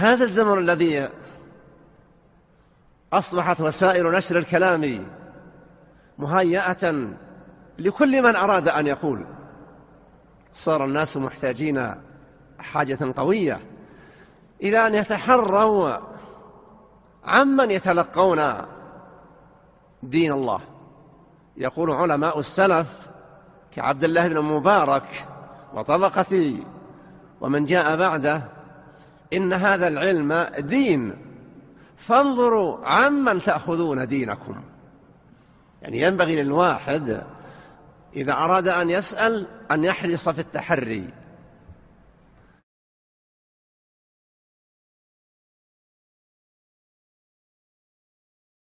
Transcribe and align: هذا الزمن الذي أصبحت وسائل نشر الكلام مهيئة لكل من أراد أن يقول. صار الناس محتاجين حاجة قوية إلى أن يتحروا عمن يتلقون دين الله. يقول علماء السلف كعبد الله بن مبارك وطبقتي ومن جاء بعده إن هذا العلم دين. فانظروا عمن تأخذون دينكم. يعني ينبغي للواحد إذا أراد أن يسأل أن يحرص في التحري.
هذا 0.00 0.24
الزمن 0.24 0.58
الذي 0.58 1.08
أصبحت 3.12 3.60
وسائل 3.60 4.10
نشر 4.10 4.38
الكلام 4.38 5.06
مهيئة 6.18 7.08
لكل 7.78 8.22
من 8.22 8.36
أراد 8.36 8.68
أن 8.68 8.86
يقول. 8.86 9.26
صار 10.52 10.84
الناس 10.84 11.16
محتاجين 11.16 11.94
حاجة 12.58 12.98
قوية 13.16 13.60
إلى 14.62 14.86
أن 14.86 14.94
يتحروا 14.94 15.96
عمن 17.24 17.70
يتلقون 17.70 18.52
دين 20.02 20.32
الله. 20.32 20.60
يقول 21.56 21.90
علماء 21.90 22.38
السلف 22.38 23.08
كعبد 23.72 24.04
الله 24.04 24.28
بن 24.28 24.40
مبارك 24.40 25.26
وطبقتي 25.74 26.64
ومن 27.40 27.64
جاء 27.64 27.96
بعده 27.96 28.59
إن 29.32 29.52
هذا 29.52 29.88
العلم 29.88 30.46
دين. 30.58 31.16
فانظروا 31.96 32.86
عمن 32.86 33.42
تأخذون 33.42 34.06
دينكم. 34.06 34.62
يعني 35.82 36.00
ينبغي 36.00 36.42
للواحد 36.42 37.22
إذا 38.16 38.32
أراد 38.32 38.68
أن 38.68 38.90
يسأل 38.90 39.46
أن 39.70 39.84
يحرص 39.84 40.28
في 40.28 40.40
التحري. 40.40 41.08